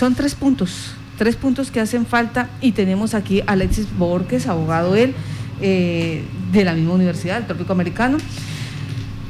Son 0.00 0.14
tres 0.14 0.34
puntos, 0.34 0.92
tres 1.18 1.36
puntos 1.36 1.70
que 1.70 1.78
hacen 1.78 2.06
falta 2.06 2.48
y 2.62 2.72
tenemos 2.72 3.12
aquí 3.12 3.42
a 3.42 3.52
Alexis 3.52 3.86
Borges, 3.98 4.46
abogado 4.46 4.96
él, 4.96 5.12
eh, 5.60 6.24
de 6.52 6.64
la 6.64 6.72
misma 6.72 6.94
universidad, 6.94 7.34
del 7.36 7.46
Trópico 7.46 7.74
Americano. 7.74 8.16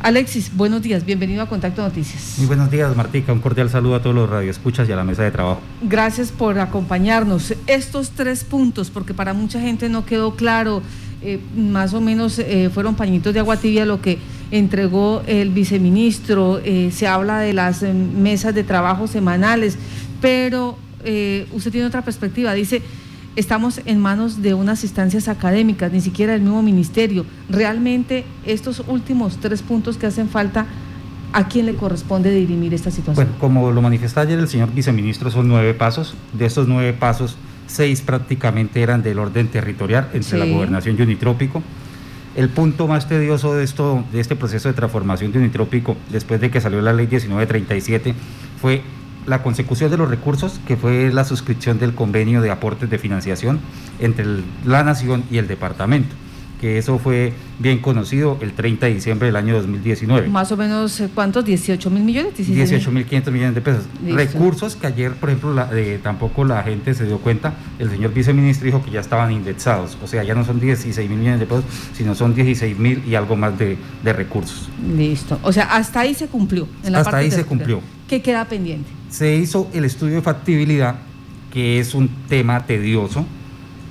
Alexis, 0.00 0.54
buenos 0.54 0.80
días, 0.80 1.04
bienvenido 1.04 1.42
a 1.42 1.48
Contacto 1.48 1.82
Noticias. 1.82 2.34
Muy 2.38 2.46
buenos 2.46 2.70
días, 2.70 2.96
Martica, 2.96 3.32
un 3.32 3.40
cordial 3.40 3.68
saludo 3.68 3.96
a 3.96 4.00
todos 4.00 4.14
los 4.14 4.30
radioescuchas 4.30 4.88
y 4.88 4.92
a 4.92 4.96
la 4.96 5.02
mesa 5.02 5.24
de 5.24 5.32
trabajo. 5.32 5.60
Gracias 5.82 6.30
por 6.30 6.56
acompañarnos. 6.60 7.52
Estos 7.66 8.10
tres 8.10 8.44
puntos, 8.44 8.90
porque 8.90 9.12
para 9.12 9.34
mucha 9.34 9.60
gente 9.60 9.88
no 9.88 10.06
quedó 10.06 10.36
claro, 10.36 10.82
eh, 11.20 11.40
más 11.56 11.94
o 11.94 12.00
menos 12.00 12.38
eh, 12.38 12.70
fueron 12.72 12.94
pañitos 12.94 13.34
de 13.34 13.40
agua 13.40 13.56
tibia 13.56 13.84
lo 13.84 14.00
que 14.00 14.18
entregó 14.52 15.22
el 15.26 15.50
viceministro, 15.50 16.60
eh, 16.64 16.90
se 16.92 17.06
habla 17.06 17.40
de 17.40 17.52
las 17.52 17.82
mesas 17.82 18.54
de 18.54 18.64
trabajo 18.64 19.06
semanales, 19.06 19.76
pero 20.20 20.76
usted 21.52 21.70
tiene 21.70 21.86
otra 21.86 22.02
perspectiva, 22.02 22.52
dice 22.54 22.82
estamos 23.36 23.80
en 23.84 24.00
manos 24.00 24.42
de 24.42 24.54
unas 24.54 24.82
instancias 24.82 25.28
académicas, 25.28 25.92
ni 25.92 26.00
siquiera 26.00 26.32
del 26.32 26.42
mismo 26.42 26.62
ministerio. 26.62 27.24
Realmente 27.48 28.24
estos 28.44 28.82
últimos 28.86 29.38
tres 29.38 29.62
puntos 29.62 29.96
que 29.96 30.06
hacen 30.06 30.28
falta, 30.28 30.66
¿a 31.32 31.46
quién 31.46 31.66
le 31.66 31.74
corresponde 31.74 32.30
dirimir 32.32 32.74
esta 32.74 32.90
situación? 32.90 33.14
Bueno, 33.14 33.38
como 33.38 33.70
lo 33.70 33.80
manifestó 33.80 34.20
ayer 34.20 34.38
el 34.38 34.48
señor 34.48 34.72
viceministro, 34.74 35.30
son 35.30 35.48
nueve 35.48 35.74
pasos. 35.74 36.16
De 36.32 36.44
estos 36.44 36.66
nueve 36.66 36.92
pasos, 36.92 37.36
seis 37.66 38.00
prácticamente 38.02 38.82
eran 38.82 39.02
del 39.02 39.18
orden 39.18 39.48
territorial 39.48 40.08
entre 40.12 40.38
la 40.38 40.46
gobernación 40.46 40.96
y 40.98 41.02
Unitrópico. 41.02 41.62
El 42.34 42.48
punto 42.48 42.88
más 42.88 43.08
tedioso 43.08 43.54
de, 43.54 43.64
esto, 43.64 44.04
de 44.12 44.20
este 44.20 44.36
proceso 44.36 44.68
de 44.68 44.74
transformación 44.74 45.32
de 45.32 45.38
Unitrópico, 45.38 45.96
después 46.10 46.40
de 46.40 46.50
que 46.50 46.60
salió 46.60 46.80
la 46.80 46.92
ley 46.92 47.06
1937, 47.06 48.14
fue 48.60 48.82
la 49.30 49.44
consecución 49.44 49.90
de 49.92 49.96
los 49.96 50.10
recursos, 50.10 50.60
que 50.66 50.76
fue 50.76 51.12
la 51.12 51.24
suscripción 51.24 51.78
del 51.78 51.94
convenio 51.94 52.42
de 52.42 52.50
aportes 52.50 52.90
de 52.90 52.98
financiación 52.98 53.60
entre 54.00 54.26
la 54.64 54.82
Nación 54.82 55.22
y 55.30 55.38
el 55.38 55.46
departamento 55.46 56.16
que 56.60 56.76
eso 56.76 56.98
fue 56.98 57.32
bien 57.58 57.78
conocido 57.78 58.36
el 58.42 58.52
30 58.52 58.84
de 58.84 58.94
diciembre 58.94 59.26
del 59.28 59.36
año 59.36 59.54
2019. 59.56 60.28
Más 60.28 60.52
o 60.52 60.58
menos, 60.58 61.00
eh, 61.00 61.08
¿cuántos? 61.14 61.42
¿18 61.46 61.90
mil 61.90 62.02
millones? 62.02 62.36
18 62.36 62.90
mil 62.90 63.06
500 63.06 63.32
millones 63.32 63.54
de 63.54 63.60
pesos. 63.62 63.84
Recursos 64.04 64.76
que 64.76 64.86
ayer, 64.86 65.14
por 65.14 65.30
ejemplo, 65.30 65.54
la, 65.54 65.70
tampoco 66.02 66.44
la 66.44 66.62
gente 66.62 66.92
se 66.92 67.06
dio 67.06 67.16
cuenta, 67.16 67.54
el 67.78 67.88
señor 67.88 68.12
viceministro 68.12 68.66
dijo 68.66 68.84
que 68.84 68.90
ya 68.90 69.00
estaban 69.00 69.32
indexados, 69.32 69.96
o 70.04 70.06
sea, 70.06 70.22
ya 70.22 70.34
no 70.34 70.44
son 70.44 70.60
16 70.60 71.08
mil 71.08 71.18
millones 71.18 71.40
de 71.40 71.46
pesos, 71.46 71.64
sino 71.94 72.14
son 72.14 72.34
16 72.34 72.78
mil 72.78 73.02
y 73.06 73.14
algo 73.14 73.36
más 73.36 73.58
de, 73.58 73.78
recursos. 74.04 74.68
Listo, 74.94 75.38
o 75.42 75.52
sea, 75.52 75.64
hasta 75.74 76.00
ahí 76.00 76.12
se 76.12 76.26
cumplió. 76.26 76.68
hasta 76.92 77.16
ahí 77.16 77.30
se 77.30 77.44
cumplió. 77.44 77.80
¿Qué 78.06 78.20
queda 78.20 78.44
pendiente? 78.44 78.99
Se 79.10 79.34
hizo 79.34 79.68
el 79.72 79.84
estudio 79.84 80.16
de 80.16 80.22
factibilidad, 80.22 80.96
que 81.52 81.80
es 81.80 81.94
un 81.94 82.08
tema 82.28 82.64
tedioso, 82.64 83.26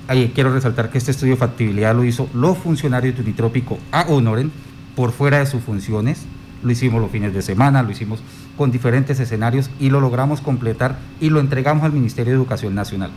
Ahí 0.09 0.31
quiero 0.33 0.51
resaltar 0.51 0.89
que 0.89 0.97
este 0.97 1.11
estudio 1.11 1.33
de 1.33 1.39
factibilidad 1.39 1.93
lo 1.93 2.03
hizo 2.03 2.27
los 2.33 2.57
funcionarios 2.57 3.15
de 3.15 3.21
Unitrópico 3.21 3.77
a 3.91 4.01
Honoren 4.07 4.51
por 4.95 5.11
fuera 5.11 5.37
de 5.37 5.45
sus 5.45 5.61
funciones. 5.61 6.25
Lo 6.63 6.71
hicimos 6.71 6.99
los 6.99 7.11
fines 7.11 7.31
de 7.31 7.43
semana, 7.43 7.83
lo 7.83 7.91
hicimos 7.91 8.19
con 8.57 8.71
diferentes 8.71 9.19
escenarios 9.19 9.69
y 9.79 9.91
lo 9.91 10.01
logramos 10.01 10.41
completar 10.41 10.97
y 11.21 11.29
lo 11.29 11.39
entregamos 11.39 11.83
al 11.83 11.93
Ministerio 11.93 12.31
de 12.33 12.37
Educación 12.37 12.73
Nacional. 12.73 13.11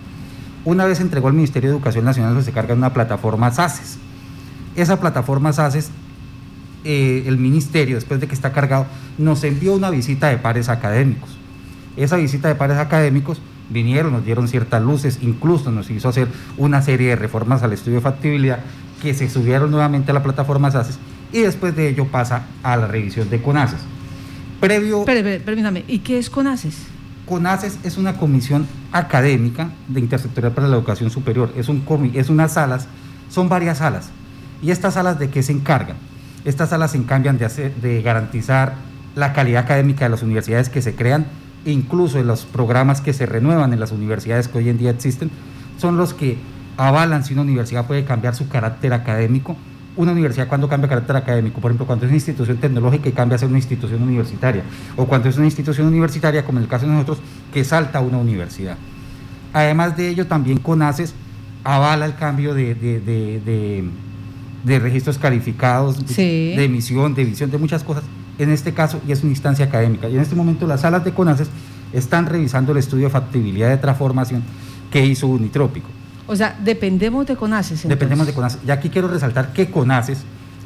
Una 0.66 0.84
vez 0.84 1.00
entregó 1.00 1.28
al 1.28 1.32
Ministerio 1.32 1.70
de 1.70 1.76
Educación 1.76 2.04
Nacional, 2.04 2.34
pues 2.34 2.44
se 2.44 2.52
carga 2.52 2.74
en 2.74 2.80
una 2.80 2.92
plataforma 2.92 3.50
SACES. 3.50 3.96
Esa 4.76 5.00
plataforma 5.00 5.54
SACES, 5.54 5.90
eh, 6.84 7.24
el 7.24 7.38
Ministerio, 7.38 7.94
después 7.94 8.20
de 8.20 8.28
que 8.28 8.34
está 8.34 8.52
cargado, 8.52 8.84
nos 9.16 9.42
envió 9.44 9.72
una 9.72 9.88
visita 9.88 10.28
de 10.28 10.36
pares 10.36 10.68
académicos. 10.68 11.38
Esa 11.96 12.16
visita 12.16 12.48
de 12.48 12.54
pares 12.54 12.78
académicos 12.78 13.40
vinieron, 13.70 14.12
nos 14.12 14.24
dieron 14.24 14.48
ciertas 14.48 14.82
luces, 14.82 15.18
incluso 15.22 15.70
nos 15.70 15.90
hizo 15.90 16.08
hacer 16.08 16.28
una 16.56 16.82
serie 16.82 17.08
de 17.08 17.16
reformas 17.16 17.62
al 17.62 17.72
estudio 17.72 17.96
de 17.96 18.02
factibilidad 18.02 18.60
que 19.00 19.14
se 19.14 19.28
subieron 19.28 19.70
nuevamente 19.70 20.10
a 20.10 20.14
la 20.14 20.22
plataforma 20.22 20.70
SACES 20.70 20.98
y 21.32 21.40
después 21.40 21.74
de 21.74 21.88
ello 21.88 22.06
pasa 22.06 22.46
a 22.62 22.76
la 22.76 22.86
revisión 22.86 23.28
de 23.30 23.40
CONACES. 23.40 23.80
Previo... 24.60 25.04
permítame, 25.04 25.84
¿y 25.88 26.00
qué 26.00 26.18
es 26.18 26.30
CONACES? 26.30 26.76
CONACES 27.26 27.78
es 27.82 27.96
una 27.96 28.14
comisión 28.14 28.66
académica 28.92 29.70
de 29.88 30.00
intersectorial 30.00 30.52
para 30.52 30.68
la 30.68 30.76
educación 30.76 31.10
superior, 31.10 31.52
es, 31.56 31.68
un 31.68 31.82
es 32.14 32.28
unas 32.28 32.52
salas, 32.52 32.86
son 33.28 33.48
varias 33.48 33.78
salas, 33.78 34.10
y 34.62 34.70
estas 34.70 34.94
salas 34.94 35.18
de 35.18 35.30
qué 35.30 35.42
se 35.42 35.52
encargan? 35.52 35.96
Estas 36.44 36.70
salas 36.70 36.92
se 36.92 36.98
encargan 36.98 37.38
de, 37.38 37.44
hacer, 37.44 37.74
de 37.76 38.02
garantizar 38.02 38.74
la 39.14 39.32
calidad 39.32 39.64
académica 39.64 40.04
de 40.04 40.10
las 40.10 40.22
universidades 40.22 40.68
que 40.68 40.82
se 40.82 40.94
crean 40.94 41.26
incluso 41.64 42.18
en 42.18 42.26
los 42.26 42.44
programas 42.44 43.00
que 43.00 43.12
se 43.12 43.26
renuevan 43.26 43.72
en 43.72 43.80
las 43.80 43.92
universidades 43.92 44.48
que 44.48 44.58
hoy 44.58 44.68
en 44.68 44.78
día 44.78 44.90
existen, 44.90 45.30
son 45.78 45.96
los 45.96 46.14
que 46.14 46.38
avalan 46.76 47.24
si 47.24 47.32
una 47.34 47.42
universidad 47.42 47.86
puede 47.86 48.04
cambiar 48.04 48.34
su 48.34 48.48
carácter 48.48 48.92
académico. 48.92 49.56
Una 49.94 50.12
universidad 50.12 50.48
cuando 50.48 50.68
cambia 50.68 50.88
carácter 50.88 51.16
académico, 51.16 51.60
por 51.60 51.70
ejemplo, 51.70 51.86
cuando 51.86 52.06
es 52.06 52.10
una 52.10 52.16
institución 52.16 52.56
tecnológica 52.56 53.10
y 53.10 53.12
cambia 53.12 53.36
a 53.36 53.38
ser 53.38 53.48
una 53.48 53.58
institución 53.58 54.02
universitaria, 54.02 54.62
o 54.96 55.04
cuando 55.06 55.28
es 55.28 55.36
una 55.36 55.44
institución 55.44 55.86
universitaria, 55.86 56.44
como 56.44 56.58
en 56.58 56.64
el 56.64 56.70
caso 56.70 56.86
de 56.86 56.92
nosotros, 56.92 57.18
que 57.52 57.62
salta 57.62 57.98
a 57.98 58.02
una 58.02 58.16
universidad. 58.16 58.78
Además 59.52 59.94
de 59.96 60.08
ello, 60.08 60.26
también 60.26 60.58
CONACES 60.58 61.14
avala 61.62 62.06
el 62.06 62.14
cambio 62.14 62.54
de, 62.54 62.74
de, 64.64 64.78
registros 64.78 65.18
calificados, 65.18 66.06
de 66.16 66.64
emisión, 66.64 67.14
de 67.14 67.24
visión, 67.26 67.50
de 67.50 67.58
muchas 67.58 67.84
cosas 67.84 68.04
en 68.38 68.50
este 68.50 68.72
caso, 68.72 69.00
y 69.06 69.12
es 69.12 69.22
una 69.22 69.30
instancia 69.30 69.66
académica. 69.66 70.08
Y 70.08 70.14
en 70.14 70.20
este 70.20 70.34
momento 70.34 70.66
las 70.66 70.82
salas 70.82 71.04
de 71.04 71.12
CONACES 71.12 71.48
están 71.92 72.26
revisando 72.26 72.72
el 72.72 72.78
estudio 72.78 73.04
de 73.04 73.10
factibilidad 73.10 73.68
de 73.68 73.76
transformación 73.76 74.42
que 74.90 75.04
hizo 75.04 75.26
Unitrópico. 75.26 75.88
O 76.26 76.36
sea, 76.36 76.56
dependemos 76.62 77.26
de 77.26 77.36
CONACES. 77.36 77.88
Dependemos 77.88 78.26
de 78.26 78.32
CONACES. 78.32 78.60
Y 78.66 78.70
aquí 78.70 78.88
quiero 78.88 79.08
resaltar 79.08 79.52
que 79.52 79.70
CONACES 79.70 80.18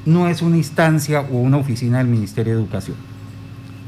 no 0.04 0.28
es 0.28 0.42
una 0.42 0.56
instancia 0.56 1.22
o 1.22 1.38
una 1.38 1.56
oficina 1.56 1.98
del 1.98 2.06
Ministerio 2.06 2.54
de 2.54 2.60
Educación. 2.60 2.96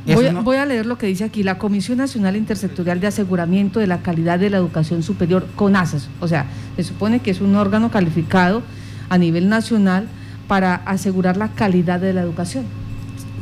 Voy, 0.06 0.28
voy, 0.43 0.56
a 0.56 0.65
leer 0.65 0.87
lo 0.87 0.97
que 0.97 1.06
dice 1.06 1.25
aquí, 1.25 1.43
la 1.43 1.59
Comisión 1.59 1.99
Nacional 1.99 2.34
Intersectorial 2.34 2.99
de 2.99 3.09
Aseguramiento 3.09 3.78
de 3.78 3.87
la 3.87 3.99
Calidad 3.99 4.38
de 4.38 4.49
la 4.49 4.56
Educación 4.56 5.03
Superior, 5.03 5.47
CONACES. 5.55 6.09
O 6.21 6.28
sea, 6.28 6.47
se 6.77 6.84
supone 6.84 7.21
que 7.21 7.31
es 7.31 7.41
un 7.43 7.55
órgano 7.56 7.91
calificado 7.91 8.62
a 9.11 9.19
nivel 9.19 9.49
nacional 9.49 10.09
para 10.47 10.77
asegurar 10.77 11.37
la 11.37 11.49
calidad 11.49 12.00
de 12.00 12.15
la 12.15 12.22
educación. 12.22 12.65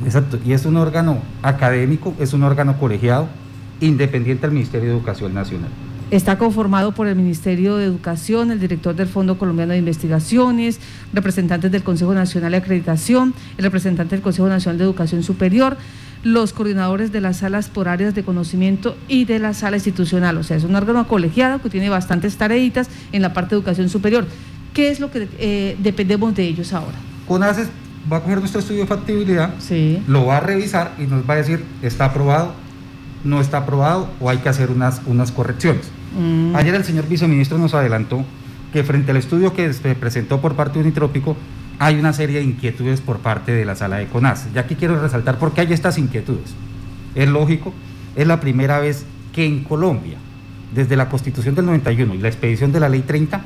Exacto, 0.04 0.38
y 0.44 0.52
es 0.52 0.64
un 0.66 0.76
órgano 0.76 1.18
académico, 1.42 2.14
es 2.18 2.32
un 2.32 2.42
órgano 2.42 2.78
colegiado, 2.78 3.28
independiente 3.80 4.42
del 4.42 4.52
Ministerio 4.52 4.90
de 4.90 4.96
Educación 4.96 5.34
Nacional. 5.34 5.70
Está 6.10 6.38
conformado 6.38 6.92
por 6.92 7.08
el 7.08 7.16
Ministerio 7.16 7.76
de 7.76 7.84
Educación, 7.84 8.52
el 8.52 8.60
director 8.60 8.94
del 8.94 9.08
Fondo 9.08 9.38
Colombiano 9.38 9.72
de 9.72 9.78
Investigaciones, 9.78 10.78
representantes 11.12 11.72
del 11.72 11.82
Consejo 11.82 12.14
Nacional 12.14 12.52
de 12.52 12.58
Acreditación, 12.58 13.34
el 13.58 13.64
representante 13.64 14.14
del 14.14 14.22
Consejo 14.22 14.48
Nacional 14.48 14.78
de 14.78 14.84
Educación 14.84 15.24
Superior, 15.24 15.76
los 16.22 16.52
coordinadores 16.52 17.10
de 17.10 17.20
las 17.20 17.38
salas 17.38 17.68
por 17.68 17.88
áreas 17.88 18.14
de 18.14 18.22
conocimiento 18.22 18.96
y 19.08 19.24
de 19.24 19.40
la 19.40 19.52
sala 19.52 19.78
institucional. 19.78 20.36
O 20.36 20.44
sea, 20.44 20.56
es 20.56 20.62
un 20.62 20.76
órgano 20.76 21.08
colegiado 21.08 21.60
que 21.60 21.70
tiene 21.70 21.88
bastantes 21.88 22.36
tareitas 22.36 22.88
en 23.10 23.22
la 23.22 23.32
parte 23.32 23.56
de 23.56 23.60
educación 23.60 23.88
superior. 23.88 24.26
¿Qué 24.74 24.90
es 24.90 25.00
lo 25.00 25.10
que 25.10 25.28
eh, 25.38 25.76
dependemos 25.80 26.36
de 26.36 26.44
ellos 26.44 26.72
ahora? 26.72 26.96
CONACES 27.26 27.68
va 28.10 28.18
a 28.18 28.20
coger 28.20 28.38
nuestro 28.38 28.60
estudio 28.60 28.82
de 28.82 28.86
factibilidad, 28.86 29.54
lo 30.06 30.26
va 30.26 30.38
a 30.38 30.40
revisar 30.40 30.92
y 30.98 31.02
nos 31.02 31.28
va 31.28 31.34
a 31.34 31.36
decir, 31.38 31.64
está 31.82 32.06
aprobado, 32.06 32.52
no 33.24 33.40
está 33.40 33.58
aprobado 33.58 34.08
o 34.20 34.30
hay 34.30 34.38
que 34.38 34.48
hacer 34.48 34.70
unas, 34.70 35.02
unas 35.06 35.32
correcciones. 35.32 35.90
Mm. 36.18 36.54
Ayer 36.54 36.74
el 36.74 36.84
señor 36.84 37.08
viceministro 37.08 37.58
nos 37.58 37.74
adelantó 37.74 38.24
que 38.72 38.84
frente 38.84 39.10
al 39.10 39.16
estudio 39.16 39.52
que 39.52 39.72
se 39.72 39.94
presentó 39.94 40.40
por 40.40 40.54
parte 40.54 40.74
de 40.74 40.84
Unitrópico, 40.84 41.36
hay 41.78 41.98
una 41.98 42.12
serie 42.12 42.38
de 42.38 42.44
inquietudes 42.44 43.00
por 43.00 43.18
parte 43.18 43.52
de 43.52 43.64
la 43.64 43.74
sala 43.74 43.96
de 43.96 44.06
CONAS. 44.06 44.48
Y 44.54 44.58
aquí 44.58 44.76
quiero 44.76 45.00
resaltar 45.00 45.38
por 45.38 45.52
qué 45.52 45.62
hay 45.62 45.72
estas 45.72 45.98
inquietudes. 45.98 46.54
Es 47.14 47.28
lógico, 47.28 47.72
es 48.14 48.26
la 48.26 48.40
primera 48.40 48.78
vez 48.78 49.04
que 49.32 49.44
en 49.44 49.64
Colombia, 49.64 50.16
desde 50.74 50.96
la 50.96 51.08
Constitución 51.08 51.54
del 51.54 51.66
91 51.66 52.14
y 52.14 52.18
la 52.18 52.28
expedición 52.28 52.72
de 52.72 52.80
la 52.80 52.88
Ley 52.88 53.02
30, 53.02 53.40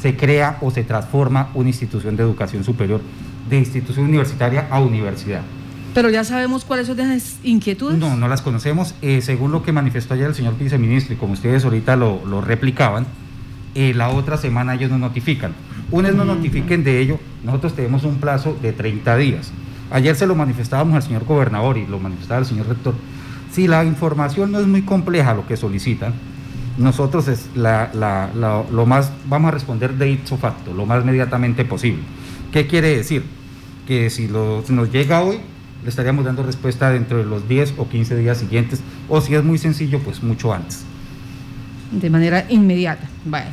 se 0.00 0.16
crea 0.16 0.58
o 0.60 0.70
se 0.70 0.84
transforma 0.84 1.50
una 1.54 1.68
institución 1.68 2.16
de 2.16 2.22
educación 2.22 2.64
superior 2.64 3.00
de 3.48 3.58
institución 3.58 4.06
universitaria 4.06 4.68
a 4.70 4.80
universidad. 4.80 5.42
Pero 5.94 6.10
ya 6.10 6.24
sabemos 6.24 6.64
cuáles 6.64 6.88
son 6.88 7.00
esas 7.00 7.38
inquietudes. 7.42 7.96
No, 7.96 8.16
no 8.16 8.28
las 8.28 8.42
conocemos. 8.42 8.94
Eh, 9.00 9.22
según 9.22 9.50
lo 9.50 9.62
que 9.62 9.72
manifestó 9.72 10.12
ayer 10.12 10.26
el 10.26 10.34
señor 10.34 10.58
viceministro 10.58 11.14
y 11.14 11.16
como 11.16 11.32
ustedes 11.32 11.64
ahorita 11.64 11.96
lo, 11.96 12.40
replicaban, 12.42 13.06
eh, 13.74 13.94
la 13.94 14.10
otra 14.10 14.36
semana 14.36 14.74
ellos 14.74 14.90
nos 14.90 15.00
notifican. 15.00 15.54
Una 15.90 16.08
vez 16.08 16.16
nos 16.16 16.26
mm. 16.26 16.28
notifiquen 16.28 16.84
de 16.84 17.00
ello, 17.00 17.18
nosotros 17.44 17.74
tenemos 17.74 18.04
un 18.04 18.16
plazo 18.16 18.56
de 18.60 18.72
30 18.72 19.16
días. 19.16 19.52
Ayer 19.90 20.14
se 20.16 20.26
lo 20.26 20.34
manifestábamos 20.34 20.96
al 20.96 21.02
señor 21.02 21.24
gobernador 21.24 21.78
y 21.78 21.86
lo 21.86 21.98
manifestaba 21.98 22.40
el 22.40 22.46
señor 22.46 22.68
rector. 22.68 22.94
Si 23.52 23.66
la 23.66 23.84
información 23.84 24.52
no 24.52 24.60
es 24.60 24.66
muy 24.66 24.82
compleja 24.82 25.32
lo 25.32 25.46
que 25.46 25.56
solicitan, 25.56 26.12
nosotros 26.78 27.28
es 27.28 27.48
lo 27.54 28.86
más, 28.86 29.12
vamos 29.28 29.48
a 29.48 29.50
responder 29.52 29.94
de 29.94 30.10
ipso 30.10 30.36
facto, 30.36 30.74
lo 30.74 30.86
más 30.86 31.02
inmediatamente 31.02 31.64
posible. 31.64 32.02
¿Qué 32.52 32.66
quiere 32.66 32.96
decir? 32.96 33.24
Que 33.86 34.10
si, 34.10 34.28
nos 34.28 34.92
llega 34.92 35.22
hoy, 35.22 35.38
le 35.82 35.88
estaríamos 35.88 36.24
dando 36.24 36.42
respuesta 36.42 36.90
dentro 36.90 37.18
de 37.18 37.24
los 37.24 37.48
10 37.48 37.74
o 37.78 37.88
15 37.88 38.16
días 38.16 38.38
siguientes, 38.38 38.80
o 39.08 39.20
si 39.20 39.34
es 39.34 39.44
muy 39.44 39.58
sencillo, 39.58 40.00
pues 40.00 40.22
mucho 40.22 40.52
antes. 40.52 40.84
De 41.92 42.10
manera 42.10 42.46
inmediata. 42.48 43.08
Bueno, 43.24 43.46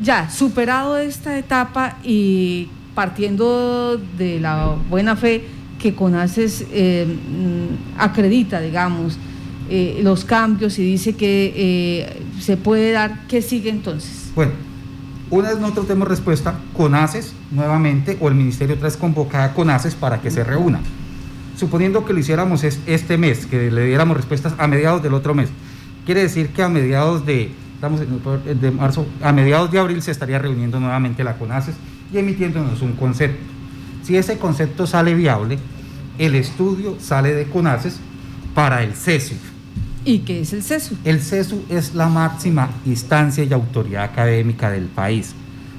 ya, 0.00 0.30
superado 0.30 0.98
esta 0.98 1.36
etapa 1.38 1.98
y 2.02 2.68
partiendo 2.94 4.00
de 4.16 4.40
la 4.40 4.76
buena 4.88 5.16
fe 5.16 5.44
que 5.78 5.94
CONACES 5.94 6.66
eh, 6.72 7.06
mm, 7.06 8.00
acredita, 8.00 8.60
digamos, 8.60 9.18
eh, 9.68 10.00
los 10.02 10.24
cambios 10.24 10.78
y 10.78 10.84
dice 10.84 11.14
que 11.14 11.52
eh, 11.56 12.22
se 12.40 12.56
puede 12.56 12.92
dar, 12.92 13.26
¿qué 13.26 13.42
sigue 13.42 13.70
entonces? 13.70 14.30
Bueno, 14.34 14.52
una 15.30 15.48
vez 15.48 15.58
nosotros 15.58 15.88
tenemos 15.88 16.08
respuesta, 16.08 16.58
CONACES 16.76 17.32
nuevamente 17.50 18.16
o 18.20 18.28
el 18.28 18.34
Ministerio 18.34 18.78
trae 18.78 18.92
convocada 18.92 19.46
a 19.46 19.54
CONACES 19.54 19.94
para 19.96 20.20
que 20.20 20.30
se 20.30 20.44
reúna. 20.44 20.80
Suponiendo 21.56 22.04
que 22.04 22.12
lo 22.12 22.20
hiciéramos 22.20 22.62
este 22.62 23.18
mes, 23.18 23.46
que 23.46 23.70
le 23.70 23.86
diéramos 23.86 24.16
respuestas 24.16 24.54
a 24.58 24.68
mediados 24.68 25.02
del 25.02 25.14
otro 25.14 25.34
mes, 25.34 25.48
quiere 26.04 26.22
decir 26.22 26.50
que 26.50 26.62
a 26.62 26.68
mediados 26.68 27.26
de, 27.26 27.50
estamos 27.74 28.00
de 28.00 28.70
marzo, 28.70 29.06
a 29.22 29.32
mediados 29.32 29.72
de 29.72 29.78
abril 29.80 30.00
se 30.02 30.12
estaría 30.12 30.38
reuniendo 30.38 30.78
nuevamente 30.78 31.24
la 31.24 31.36
CONACES 31.36 31.74
y 32.12 32.18
emitiéndonos 32.18 32.82
un 32.82 32.92
concepto. 32.92 33.42
Si 34.04 34.16
ese 34.16 34.38
concepto 34.38 34.86
sale 34.86 35.14
viable, 35.14 35.58
el 36.18 36.36
estudio 36.36 36.96
sale 37.00 37.32
de 37.32 37.46
CONACES 37.46 37.98
para 38.54 38.84
el 38.84 38.94
CESU. 38.94 39.34
¿Y 40.08 40.20
qué 40.20 40.40
es 40.40 40.52
el 40.52 40.62
CESU? 40.62 40.96
El 41.04 41.20
CESU 41.20 41.64
es 41.68 41.96
la 41.96 42.08
máxima 42.08 42.70
instancia 42.84 43.42
y 43.42 43.52
autoridad 43.52 44.04
académica 44.04 44.70
del 44.70 44.84
país. 44.84 45.34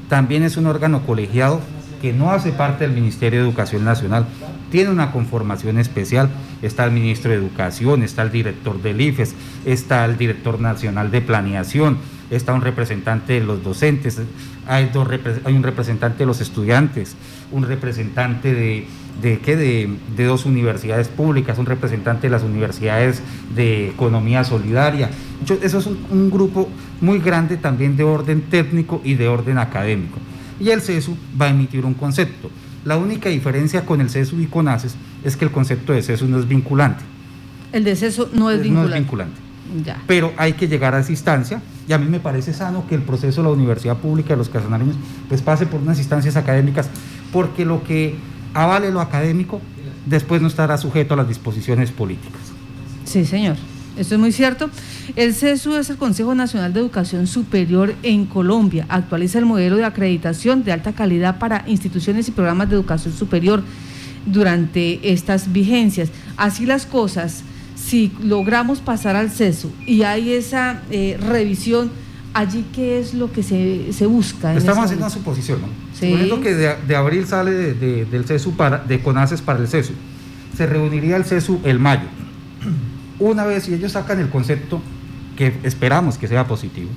También 0.09 0.44
es 0.44 0.57
un 0.57 0.68
órgano 0.68 1.06
colegiado 1.06 1.62
que 2.01 2.12
no 2.12 2.31
hace 2.31 2.51
parte 2.51 2.85
del 2.85 2.94
Ministerio 2.94 3.39
de 3.39 3.47
Educación 3.47 3.85
Nacional, 3.85 4.27
tiene 4.69 4.89
una 4.89 5.13
conformación 5.13 5.79
especial. 5.79 6.29
Está 6.62 6.83
el 6.83 6.91
ministro 6.91 7.31
de 7.31 7.38
Educación, 7.38 8.03
está 8.03 8.21
el 8.21 8.31
director 8.31 8.81
del 8.81 9.00
IFES, 9.00 9.33
está 9.65 10.03
el 10.03 10.18
director 10.18 10.59
nacional 10.59 11.09
de 11.09 11.21
planeación, 11.21 11.97
está 12.30 12.53
un 12.53 12.62
representante 12.62 13.31
de 13.31 13.45
los 13.45 13.63
docentes, 13.63 14.19
hay, 14.68 14.91
hay 15.45 15.53
un 15.53 15.63
representante 15.63 16.19
de 16.19 16.25
los 16.25 16.41
estudiantes, 16.41 17.15
un 17.51 17.63
representante 17.63 18.53
de, 18.53 18.85
de, 19.21 19.39
¿qué? 19.39 19.55
De, 19.55 19.89
dos 20.25 20.45
universidades 20.45 21.07
públicas, 21.07 21.57
un 21.57 21.65
representante 21.65 22.27
de 22.27 22.31
las 22.31 22.44
universidades 22.44 23.21
de 23.55 23.89
economía 23.89 24.44
solidaria. 24.44 25.09
Eso 25.61 25.77
es 25.77 25.85
un, 25.85 26.29
grupo 26.29 26.69
muy 27.01 27.19
grande 27.19 27.57
también 27.57 27.95
de 27.97 28.03
orden 28.03 28.41
técnico 28.41 29.01
y 29.03 29.15
de 29.15 29.27
orden 29.27 29.57
académico. 29.57 30.19
Y 30.59 30.69
el 30.69 30.81
CESU 30.81 31.15
va 31.39 31.45
a 31.45 31.49
emitir 31.49 31.85
un 31.85 31.94
concepto. 31.94 32.49
La 32.85 32.97
única 32.97 33.29
diferencia 33.29 33.85
con 33.85 34.01
el 34.01 34.09
CESU 34.09 34.39
y 34.39 34.47
con 34.47 34.67
ACES 34.67 34.95
es 35.23 35.35
que 35.35 35.45
el 35.45 35.51
concepto 35.51 35.94
de 35.94 36.01
CESU 36.01 36.27
no 36.27 36.39
es 36.39 36.47
vinculante. 36.47 37.03
El 37.71 37.83
de 37.83 37.95
CESU 37.95 38.29
no 38.33 38.49
es 38.49 38.61
vinculante. 38.61 38.89
No 38.89 38.95
es 38.95 39.01
vinculante. 39.01 39.47
Pero 40.07 40.33
hay 40.38 40.53
que 40.53 40.67
llegar 40.67 40.95
a 40.95 40.99
esa 40.99 41.11
instancia 41.11 41.61
y 41.88 41.94
a 41.94 41.97
mí 41.97 42.07
me 42.07 42.19
parece 42.19 42.53
sano 42.53 42.85
que 42.88 42.95
el 42.95 43.01
proceso 43.01 43.41
de 43.41 43.49
la 43.49 43.53
universidad 43.53 43.97
pública 43.97 44.29
de 44.29 44.38
los 44.38 44.49
casanarios 44.49 44.95
pues 45.27 45.41
pase 45.41 45.65
por 45.65 45.81
unas 45.81 45.97
instancias 45.97 46.35
académicas 46.38 46.89
porque 47.31 47.65
lo 47.65 47.83
que 47.83 48.15
avale 48.53 48.91
lo 48.91 49.01
académico 49.01 49.62
después 50.06 50.41
no 50.41 50.47
estará 50.47 50.77
sujeto 50.77 51.13
a 51.13 51.18
las 51.18 51.27
disposiciones 51.27 51.91
políticas. 51.91 52.41
Sí, 53.06 53.25
señor. 53.25 53.56
Esto 53.97 54.13
es 54.13 54.21
muy 54.21 54.31
cierto. 54.31 54.69
El 55.15 55.33
CESU 55.33 55.75
es 55.75 55.89
el 55.89 55.97
Consejo 55.97 56.35
Nacional 56.35 56.71
de 56.71 56.79
Educación 56.79 57.25
Superior 57.25 57.95
en 58.03 58.25
Colombia. 58.25 58.85
Actualiza 58.89 59.39
el 59.39 59.45
modelo 59.45 59.75
de 59.75 59.85
acreditación 59.85 60.63
de 60.63 60.71
alta 60.71 60.94
calidad 60.94 61.39
para 61.39 61.63
instituciones 61.68 62.27
y 62.27 62.31
programas 62.31 62.69
de 62.69 62.75
educación 62.75 63.13
superior 63.13 63.63
durante 64.27 65.12
estas 65.12 65.51
vigencias. 65.51 66.09
Así 66.38 66.65
las 66.65 66.85
cosas 66.85 67.44
si 67.75 68.12
logramos 68.21 68.80
pasar 68.80 69.15
al 69.15 69.31
CESU 69.31 69.71
y 69.85 70.01
hay 70.03 70.33
esa 70.33 70.81
eh, 70.91 71.18
revisión, 71.19 71.89
allí 72.37 72.65
qué 72.73 72.99
es 72.99 73.13
lo 73.13 73.31
que 73.31 73.41
se, 73.43 74.05
busca. 74.05 74.55
Estamos 74.55 74.85
haciendo 74.85 75.05
una 75.05 75.13
suposición, 75.13 75.61
¿no? 75.61 75.67
¿Sí? 75.93 76.05
Suponiendo 76.05 76.41
que 76.41 76.53
de, 76.53 76.95
abril 76.95 77.25
sale 77.25 77.51
del 77.73 78.25
CESU 78.25 78.55
para, 78.55 78.77
de 78.79 79.01
CONACES 79.01 79.41
para 79.41 79.59
el 79.59 79.67
CESU. 79.67 79.93
Se 80.55 80.65
reuniría 80.67 81.17
el 81.17 81.25
CESU 81.25 81.61
el 81.63 81.79
mayo. 81.79 82.07
Una 83.19 83.43
vez 83.43 83.63
si 83.63 83.73
ellos 83.73 83.93
sacan 83.93 84.19
el 84.19 84.29
concepto, 84.29 84.81
que 85.35 85.53
esperamos 85.63 86.17
que 86.17 86.27
sea 86.27 86.47
positivo, 86.47 86.89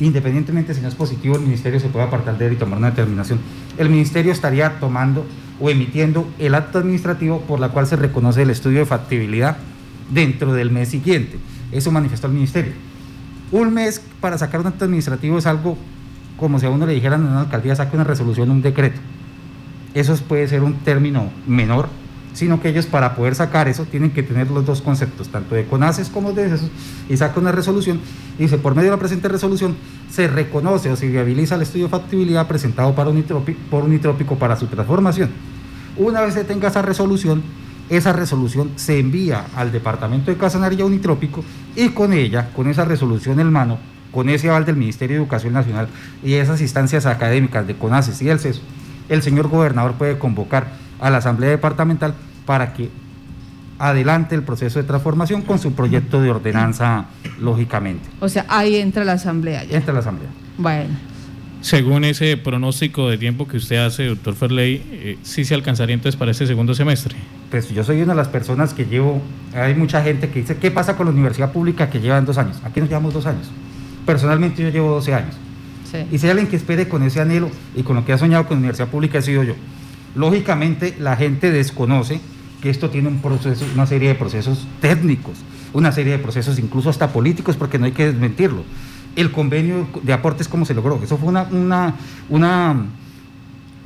independientemente 0.00 0.74
si 0.74 0.80
no 0.80 0.88
es 0.88 0.94
positivo, 0.94 1.36
el 1.36 1.42
ministerio 1.42 1.80
se 1.80 1.88
puede 1.88 2.06
apartar 2.06 2.38
de 2.38 2.46
él 2.46 2.52
y 2.52 2.56
tomar 2.56 2.78
una 2.78 2.90
determinación. 2.90 3.40
El 3.76 3.88
ministerio 3.88 4.32
estaría 4.32 4.78
tomando 4.78 5.26
o 5.60 5.70
emitiendo 5.70 6.28
el 6.38 6.54
acto 6.54 6.78
administrativo 6.78 7.40
por 7.40 7.58
la 7.58 7.70
cual 7.70 7.86
se 7.86 7.96
reconoce 7.96 8.42
el 8.42 8.50
estudio 8.50 8.80
de 8.80 8.86
factibilidad 8.86 9.56
dentro 10.10 10.52
del 10.52 10.70
mes 10.70 10.88
siguiente. 10.88 11.38
Eso 11.72 11.90
manifestó 11.90 12.28
el 12.28 12.34
ministerio. 12.34 12.72
Un 13.50 13.72
mes 13.72 14.02
para 14.20 14.36
sacar 14.36 14.60
un 14.60 14.66
acto 14.66 14.84
administrativo 14.84 15.38
es 15.38 15.46
algo 15.46 15.76
como 16.36 16.58
si 16.60 16.66
a 16.66 16.70
uno 16.70 16.86
le 16.86 16.94
dijeran 16.94 17.22
en 17.22 17.28
una 17.28 17.40
alcaldía 17.40 17.74
saque 17.74 17.96
una 17.96 18.04
resolución, 18.04 18.50
un 18.50 18.62
decreto. 18.62 19.00
Eso 19.94 20.14
puede 20.16 20.46
ser 20.48 20.62
un 20.62 20.74
término 20.74 21.30
menor, 21.46 21.88
sino 22.34 22.60
que 22.60 22.68
ellos 22.68 22.86
para 22.86 23.16
poder 23.16 23.34
sacar 23.34 23.68
eso 23.68 23.84
tienen 23.86 24.10
que 24.10 24.22
tener 24.22 24.50
los 24.50 24.64
dos 24.64 24.80
conceptos, 24.82 25.28
tanto 25.28 25.54
de 25.54 25.64
CONACES 25.64 26.10
como 26.10 26.32
de 26.32 26.54
eso, 26.54 26.68
y 27.08 27.16
saca 27.16 27.40
una 27.40 27.50
resolución, 27.50 28.00
y 28.38 28.42
dice, 28.42 28.58
por 28.58 28.74
medio 28.74 28.90
de 28.90 28.96
la 28.96 29.00
presente 29.00 29.28
resolución 29.28 29.76
se 30.10 30.28
reconoce 30.28 30.90
o 30.90 30.96
se 30.96 31.08
viabiliza 31.08 31.56
el 31.56 31.62
estudio 31.62 31.86
de 31.86 31.90
factibilidad 31.90 32.46
presentado 32.46 32.94
para 32.94 33.10
por 33.70 33.84
Unitrópico 33.84 34.36
para 34.36 34.56
su 34.56 34.66
transformación. 34.66 35.30
Una 35.96 36.20
vez 36.20 36.34
se 36.34 36.44
tenga 36.44 36.68
esa 36.68 36.82
resolución, 36.82 37.42
esa 37.90 38.12
resolución 38.12 38.72
se 38.76 38.98
envía 38.98 39.46
al 39.56 39.72
Departamento 39.72 40.30
de 40.30 40.36
Casanare 40.36 40.82
Unitrópico 40.82 41.44
y 41.74 41.88
con 41.90 42.12
ella, 42.12 42.50
con 42.54 42.68
esa 42.68 42.84
resolución 42.84 43.40
en 43.40 43.50
mano, 43.50 43.78
con 44.12 44.28
ese 44.28 44.48
aval 44.50 44.64
del 44.64 44.76
Ministerio 44.76 45.16
de 45.16 45.22
Educación 45.22 45.52
Nacional 45.52 45.88
y 46.22 46.34
esas 46.34 46.60
instancias 46.60 47.06
académicas 47.06 47.66
de 47.66 47.74
CONACES 47.74 48.22
y 48.22 48.28
el 48.28 48.40
CESO, 48.40 48.62
el 49.08 49.22
señor 49.22 49.48
gobernador 49.48 49.94
puede 49.94 50.18
convocar 50.18 50.68
a 51.00 51.10
la 51.10 51.18
Asamblea 51.18 51.50
Departamental 51.50 52.14
para 52.44 52.72
que 52.72 52.90
adelante 53.78 54.34
el 54.34 54.42
proceso 54.42 54.78
de 54.78 54.84
transformación 54.84 55.42
con 55.42 55.58
su 55.58 55.72
proyecto 55.72 56.20
de 56.20 56.30
ordenanza, 56.30 57.06
lógicamente. 57.40 58.08
O 58.20 58.28
sea, 58.28 58.44
ahí 58.48 58.76
entra 58.76 59.04
la 59.04 59.12
Asamblea. 59.12 59.64
Ya. 59.64 59.76
Entra 59.76 59.94
la 59.94 60.00
Asamblea. 60.00 60.28
Bueno. 60.56 60.90
Según 61.60 62.04
ese 62.04 62.36
pronóstico 62.36 63.08
de 63.08 63.18
tiempo 63.18 63.46
que 63.48 63.56
usted 63.56 63.76
hace, 63.76 64.06
doctor 64.06 64.34
Ferley, 64.34 64.82
eh, 64.90 65.18
¿sí 65.22 65.44
se 65.44 65.54
alcanzaría 65.54 65.94
entonces 65.94 66.18
para 66.18 66.30
este 66.30 66.46
segundo 66.46 66.74
semestre? 66.74 67.16
Pues 67.50 67.68
yo 67.70 67.82
soy 67.82 68.02
una 68.02 68.12
de 68.12 68.16
las 68.16 68.28
personas 68.28 68.74
que 68.74 68.84
llevo, 68.84 69.22
hay 69.54 69.74
mucha 69.74 70.02
gente 70.02 70.28
que 70.28 70.40
dice, 70.40 70.56
¿qué 70.56 70.70
pasa 70.70 70.96
con 70.96 71.06
la 71.06 71.12
universidad 71.12 71.52
pública 71.52 71.88
que 71.88 72.00
llevan 72.00 72.26
dos 72.26 72.36
años? 72.38 72.60
Aquí 72.64 72.80
nos 72.80 72.88
llevamos 72.88 73.14
dos 73.14 73.26
años. 73.26 73.50
Personalmente 74.04 74.62
yo 74.62 74.68
llevo 74.68 74.90
12 74.90 75.14
años. 75.14 75.34
Y 76.10 76.18
si 76.18 76.26
hay 76.26 76.32
alguien 76.32 76.48
que 76.48 76.56
espere 76.56 76.88
con 76.88 77.02
ese 77.02 77.20
anhelo 77.20 77.50
y 77.74 77.82
con 77.82 77.96
lo 77.96 78.04
que 78.04 78.12
ha 78.12 78.18
soñado 78.18 78.44
con 78.44 78.56
la 78.56 78.58
universidad 78.58 78.88
pública, 78.88 79.18
he 79.18 79.22
sido 79.22 79.42
yo. 79.42 79.54
Lógicamente 80.14 80.94
la 80.98 81.16
gente 81.16 81.50
desconoce 81.50 82.20
que 82.60 82.68
esto 82.68 82.90
tiene 82.90 83.08
un 83.08 83.20
proceso, 83.20 83.64
una 83.74 83.86
serie 83.86 84.08
de 84.08 84.14
procesos 84.14 84.66
técnicos, 84.82 85.38
una 85.72 85.92
serie 85.92 86.12
de 86.12 86.18
procesos 86.18 86.58
incluso 86.58 86.90
hasta 86.90 87.08
políticos, 87.08 87.56
porque 87.56 87.78
no 87.78 87.86
hay 87.86 87.92
que 87.92 88.06
desmentirlo 88.06 88.64
el 89.18 89.32
convenio 89.32 89.88
de 90.02 90.12
aportes, 90.12 90.46
¿cómo 90.46 90.64
se 90.64 90.74
logró? 90.74 91.00
Eso 91.02 91.18
fue 91.18 91.28
una, 91.28 91.42
una, 91.50 91.94
una, 92.28 92.86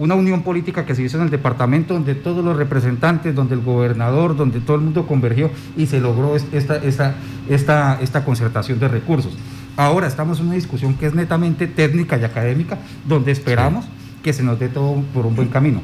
una 0.02 0.16
unión 0.16 0.42
política 0.42 0.85
que 0.85 0.97
se 0.97 1.02
hizo 1.02 1.16
en 1.16 1.25
el 1.25 1.30
departamento 1.30 1.94
donde 1.94 2.16
todos 2.16 2.44
los 2.44 2.56
representantes, 2.56 3.35
donde 3.35 3.54
el 3.54 3.61
gobernador, 3.61 4.37
donde 4.37 4.61
todo 4.61 4.76
el 4.76 4.82
mundo 4.82 5.06
convergió 5.06 5.49
y 5.76 5.87
se 5.87 6.00
logró 6.00 6.35
esta, 6.35 6.76
esta, 6.76 7.14
esta, 7.49 8.00
esta 8.00 8.25
concertación 8.25 8.80
de 8.80 8.88
recursos. 8.88 9.37
Ahora 9.76 10.09
estamos 10.09 10.40
en 10.40 10.47
una 10.47 10.56
discusión 10.56 10.94
que 10.94 11.06
es 11.06 11.14
netamente 11.14 11.68
técnica 11.68 12.18
y 12.18 12.25
académica, 12.25 12.78
donde 13.06 13.30
esperamos 13.30 13.85
que 14.25 14.32
se 14.32 14.42
nos 14.42 14.59
dé 14.59 14.68
todo 14.68 15.02
por 15.14 15.25
un 15.25 15.37
buen 15.37 15.49
camino. 15.49 15.80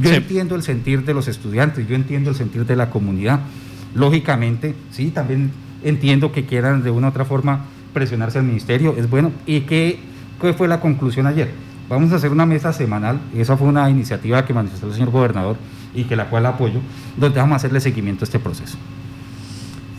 Yo 0.00 0.12
entiendo 0.12 0.54
el 0.54 0.62
sentir 0.62 1.04
de 1.04 1.12
los 1.12 1.28
estudiantes, 1.28 1.86
yo 1.86 1.94
entiendo 1.94 2.30
el 2.30 2.36
sentir 2.36 2.64
de 2.64 2.74
la 2.74 2.88
comunidad. 2.88 3.40
Lógicamente, 3.94 4.74
sí, 4.90 5.10
también 5.10 5.50
entiendo 5.84 6.32
que 6.32 6.46
quieran 6.46 6.82
de 6.82 6.90
una 6.90 7.08
u 7.08 7.10
otra 7.10 7.24
forma 7.24 7.66
presionarse 7.92 8.38
al 8.38 8.44
ministerio, 8.44 8.94
es 8.96 9.08
bueno. 9.10 9.30
¿Y 9.46 9.60
qué, 9.60 9.98
fue 10.56 10.68
la 10.68 10.80
conclusión 10.80 11.26
ayer? 11.26 11.52
Vamos 11.88 12.12
a 12.12 12.16
hacer 12.16 12.30
una 12.30 12.44
mesa 12.44 12.72
semanal, 12.72 13.18
esa 13.34 13.56
fue 13.56 13.66
una 13.66 13.88
iniciativa 13.88 14.44
que 14.44 14.52
manifestó 14.52 14.88
el 14.88 14.92
señor 14.92 15.10
gobernador 15.10 15.56
y 15.94 16.04
que 16.04 16.16
la 16.16 16.26
cual 16.28 16.44
apoyo, 16.46 16.80
donde 17.16 17.38
vamos 17.38 17.54
a 17.54 17.56
hacerle 17.56 17.80
seguimiento 17.80 18.24
a 18.24 18.26
este 18.26 18.38
proceso. 18.38 18.76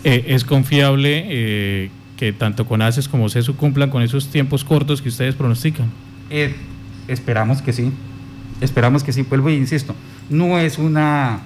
Eh, 0.03 0.25
¿Es 0.27 0.46
confiable 0.46 1.25
eh, 1.27 1.91
que 2.15 2.31
tanto 2.31 2.65
CONACES 2.65 3.10
como 3.10 3.27
CESU 3.29 3.55
cumplan 3.55 3.89
con 3.89 4.03
esos 4.03 4.27
tiempos 4.27 4.63
cortos 4.63 5.01
que 5.01 5.10
ustedes 5.10 5.36
pronostican? 5.36 5.88
Eh, 6.29 6.55
esperamos 7.08 7.62
que 7.62 7.74
sí, 7.74 7.91
esperamos 8.62 9.03
que 9.03 9.12
sí, 9.12 9.24
vuelvo 9.24 9.50
y 9.50 9.55
insisto, 9.55 9.96
no 10.29 10.60
es 10.60 10.77
una 10.77 11.41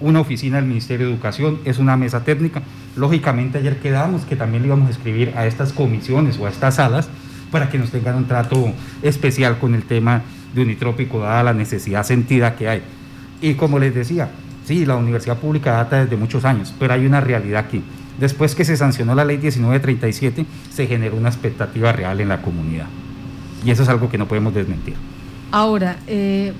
una 0.00 0.20
oficina 0.20 0.56
del 0.56 0.66
Ministerio 0.66 1.06
de 1.06 1.12
Educación, 1.12 1.58
es 1.64 1.78
una 1.78 1.96
mesa 1.96 2.24
técnica. 2.24 2.62
Lógicamente 2.96 3.58
ayer 3.58 3.78
quedamos 3.78 4.22
que 4.24 4.36
también 4.36 4.62
le 4.62 4.68
íbamos 4.68 4.88
a 4.88 4.90
escribir 4.90 5.32
a 5.36 5.46
estas 5.46 5.72
comisiones 5.72 6.38
o 6.38 6.46
a 6.46 6.50
estas 6.50 6.76
salas 6.76 7.08
para 7.50 7.68
que 7.68 7.78
nos 7.78 7.90
tengan 7.90 8.16
un 8.16 8.26
trato 8.26 8.72
especial 9.02 9.58
con 9.58 9.74
el 9.74 9.82
tema 9.82 10.22
de 10.54 10.62
unitrópico, 10.62 11.20
dada 11.20 11.42
la 11.42 11.54
necesidad 11.54 12.04
sentida 12.04 12.56
que 12.56 12.68
hay. 12.68 12.82
Y 13.40 13.54
como 13.54 13.78
les 13.78 13.94
decía, 13.94 14.30
sí, 14.64 14.84
la 14.84 14.96
universidad 14.96 15.38
pública 15.38 15.72
data 15.72 16.04
desde 16.04 16.16
muchos 16.16 16.44
años, 16.44 16.74
pero 16.78 16.94
hay 16.94 17.06
una 17.06 17.20
realidad 17.20 17.64
aquí. 17.66 17.82
Después 18.18 18.54
que 18.54 18.64
se 18.64 18.76
sancionó 18.76 19.14
la 19.14 19.24
ley 19.24 19.38
1937, 19.38 20.44
se 20.72 20.86
generó 20.86 21.16
una 21.16 21.28
expectativa 21.28 21.92
real 21.92 22.20
en 22.20 22.28
la 22.28 22.42
comunidad. 22.42 22.86
Y 23.64 23.70
eso 23.70 23.82
es 23.82 23.88
algo 23.88 24.08
que 24.10 24.18
no 24.18 24.26
podemos 24.26 24.54
desmentir. 24.54 24.94
Ahora, 25.50 25.96
eh, 26.06 26.52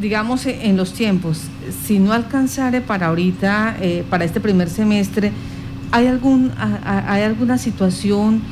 digamos 0.00 0.46
en 0.46 0.76
los 0.76 0.94
tiempos, 0.94 1.42
si 1.84 1.98
no 1.98 2.12
alcanzare 2.12 2.80
para 2.80 3.06
ahorita, 3.08 3.76
eh, 3.80 4.04
para 4.10 4.24
este 4.24 4.40
primer 4.40 4.68
semestre, 4.68 5.32
¿hay, 5.92 6.08
algún, 6.08 6.50
hay 6.58 7.22
alguna 7.22 7.56
situación 7.56 8.42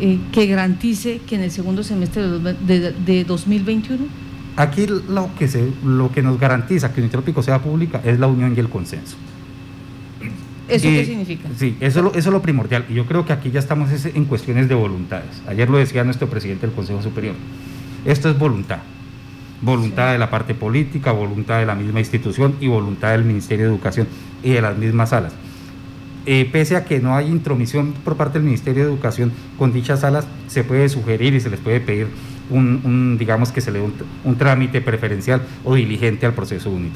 eh, 0.00 0.18
que 0.32 0.46
garantice 0.46 1.20
que 1.26 1.36
en 1.36 1.42
el 1.42 1.50
segundo 1.50 1.82
semestre 1.82 2.22
de, 2.22 3.24
2021? 3.24 4.04
Aquí 4.56 4.86
lo 4.86 5.34
que, 5.36 5.48
se, 5.48 5.72
lo 5.84 6.12
que 6.12 6.22
nos 6.22 6.38
garantiza 6.38 6.92
que 6.92 7.00
Unitrópico 7.00 7.42
sea 7.42 7.60
pública 7.60 8.00
es 8.04 8.18
la 8.18 8.26
unión 8.26 8.54
y 8.56 8.60
el 8.60 8.68
consenso. 8.68 9.16
¿Eso 10.68 10.88
qué 10.88 11.04
significa? 11.04 11.48
Sí, 11.56 11.76
eso, 11.80 12.08
eso 12.08 12.16
es 12.16 12.26
lo 12.26 12.40
primordial. 12.40 12.86
Y 12.88 12.94
yo 12.94 13.04
creo 13.04 13.26
que 13.26 13.32
aquí 13.32 13.50
ya 13.50 13.60
estamos 13.60 13.90
en 14.06 14.24
cuestiones 14.24 14.68
de 14.68 14.74
voluntades. 14.74 15.42
Ayer 15.46 15.68
lo 15.68 15.78
decía 15.78 16.04
nuestro 16.04 16.30
presidente 16.30 16.66
del 16.66 16.74
Consejo 16.74 17.02
Superior. 17.02 17.34
Esto 18.06 18.30
es 18.30 18.38
voluntad 18.38 18.78
voluntad 19.64 20.12
de 20.12 20.18
la 20.18 20.30
parte 20.30 20.54
política, 20.54 21.12
voluntad 21.12 21.58
de 21.58 21.66
la 21.66 21.74
misma 21.74 22.00
institución 22.00 22.56
y 22.60 22.68
voluntad 22.68 23.12
del 23.12 23.24
Ministerio 23.24 23.66
de 23.66 23.72
Educación 23.72 24.06
y 24.42 24.50
de 24.50 24.62
las 24.62 24.76
mismas 24.76 25.10
salas. 25.10 25.32
Eh, 26.26 26.48
pese 26.50 26.76
a 26.76 26.84
que 26.84 27.00
no 27.00 27.14
hay 27.14 27.28
intromisión 27.28 27.92
por 27.92 28.16
parte 28.16 28.38
del 28.38 28.46
Ministerio 28.46 28.84
de 28.84 28.90
Educación 28.90 29.30
con 29.58 29.72
dichas 29.72 30.00
salas, 30.00 30.26
se 30.46 30.64
puede 30.64 30.88
sugerir 30.88 31.34
y 31.34 31.40
se 31.40 31.50
les 31.50 31.60
puede 31.60 31.80
pedir 31.80 32.08
un, 32.50 33.16
digamos 33.18 33.52
que 33.52 33.60
se 33.60 33.70
le 33.70 33.80
dé 33.80 33.90
un, 34.24 34.36
trámite 34.36 34.80
preferencial 34.80 35.42
o 35.64 35.74
diligente 35.74 36.26
al 36.26 36.32
proceso 36.32 36.70
de. 36.70 36.86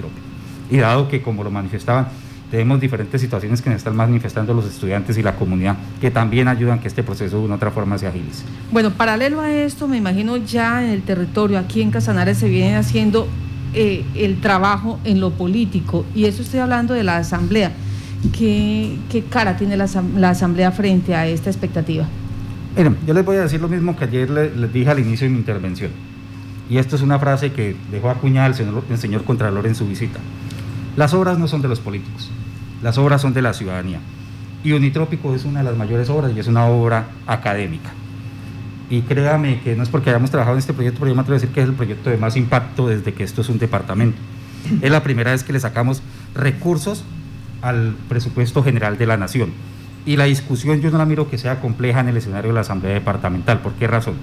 Y 0.70 0.78
dado 0.78 1.08
que, 1.08 1.22
como 1.22 1.44
lo 1.44 1.50
manifestaban, 1.50 2.08
tenemos 2.50 2.80
diferentes 2.80 3.20
situaciones 3.20 3.60
que 3.60 3.68
nos 3.68 3.78
están 3.78 3.96
manifestando 3.96 4.54
los 4.54 4.66
estudiantes 4.66 5.18
y 5.18 5.22
la 5.22 5.36
comunidad, 5.36 5.76
que 6.00 6.10
también 6.10 6.48
ayudan 6.48 6.80
que 6.80 6.88
este 6.88 7.02
proceso 7.02 7.38
de 7.38 7.44
una 7.44 7.56
otra 7.56 7.70
forma 7.70 7.98
se 7.98 8.06
agilice. 8.06 8.44
Bueno, 8.72 8.90
paralelo 8.90 9.40
a 9.40 9.52
esto, 9.52 9.86
me 9.88 9.98
imagino 9.98 10.36
ya 10.38 10.82
en 10.82 10.90
el 10.90 11.02
territorio, 11.02 11.58
aquí 11.58 11.82
en 11.82 11.90
Casanares, 11.90 12.38
se 12.38 12.48
viene 12.48 12.76
haciendo 12.76 13.28
eh, 13.74 14.04
el 14.14 14.40
trabajo 14.40 14.98
en 15.04 15.20
lo 15.20 15.30
político, 15.30 16.06
y 16.14 16.24
eso 16.24 16.40
estoy 16.40 16.60
hablando 16.60 16.94
de 16.94 17.04
la 17.04 17.18
Asamblea. 17.18 17.72
¿Qué, 18.36 18.98
cara 19.30 19.56
tiene 19.56 19.76
la, 19.76 19.84
Asamblea 19.84 20.72
frente 20.72 21.14
a 21.14 21.26
esta 21.26 21.50
expectativa? 21.50 22.04
Miren, 22.76 22.96
yo 23.06 23.14
les 23.14 23.24
voy 23.24 23.36
a 23.36 23.42
decir 23.42 23.60
lo 23.60 23.68
mismo 23.68 23.96
que 23.96 24.04
ayer 24.04 24.28
les, 24.28 24.72
dije 24.72 24.90
al 24.90 24.98
inicio 24.98 25.26
de 25.26 25.32
mi 25.32 25.38
intervención. 25.38 25.90
Y 26.68 26.78
esto 26.78 26.96
es 26.96 27.02
una 27.02 27.18
frase 27.18 27.52
que 27.52 27.76
dejó 27.90 28.10
acuñada 28.10 28.48
el 28.48 28.54
señor, 28.54 28.84
el 28.90 28.98
señor 28.98 29.24
Contralor 29.24 29.66
en 29.66 29.74
su 29.74 29.86
visita. 29.86 30.18
Las 30.96 31.14
obras 31.14 31.38
no 31.38 31.46
son 31.46 31.62
de 31.62 31.68
los 31.68 31.80
políticos, 31.80 32.30
las 32.82 32.98
obras 32.98 33.22
son 33.22 33.32
de 33.32 33.42
la 33.42 33.54
ciudadanía. 33.54 34.00
Y 34.64 34.72
Unitrópico 34.72 35.34
es 35.34 35.44
una 35.44 35.60
de 35.60 35.64
las 35.64 35.76
mayores 35.76 36.10
obras 36.10 36.32
y 36.34 36.40
es 36.40 36.48
una 36.48 36.66
obra 36.66 37.06
académica. 37.26 37.90
Y 38.90 39.02
créame 39.02 39.60
que 39.60 39.76
no 39.76 39.84
es 39.84 39.88
porque 39.88 40.10
hayamos 40.10 40.30
trabajado 40.30 40.56
en 40.56 40.60
este 40.60 40.72
proyecto, 40.72 40.98
pero 40.98 41.10
yo 41.10 41.14
me 41.14 41.20
atrevo 41.22 41.36
a 41.36 41.40
decir 41.40 41.54
que 41.54 41.60
es 41.62 41.68
el 41.68 41.74
proyecto 41.74 42.10
de 42.10 42.16
más 42.16 42.36
impacto 42.36 42.88
desde 42.88 43.14
que 43.14 43.22
esto 43.22 43.42
es 43.42 43.48
un 43.48 43.58
departamento. 43.58 44.18
Es 44.82 44.90
la 44.90 45.02
primera 45.02 45.30
vez 45.30 45.44
que 45.44 45.52
le 45.52 45.60
sacamos 45.60 46.02
recursos 46.34 47.04
al 47.62 47.94
presupuesto 48.08 48.62
general 48.62 48.98
de 48.98 49.06
la 49.06 49.16
nación. 49.16 49.52
Y 50.06 50.16
la 50.16 50.24
discusión 50.24 50.80
yo 50.80 50.90
no 50.90 50.98
la 50.98 51.04
miro 51.04 51.28
que 51.28 51.38
sea 51.38 51.60
compleja 51.60 52.00
en 52.00 52.08
el 52.08 52.16
escenario 52.16 52.48
de 52.48 52.54
la 52.54 52.60
Asamblea 52.60 52.94
Departamental. 52.94 53.60
¿Por 53.60 53.72
qué 53.72 53.86
razón? 53.86 54.14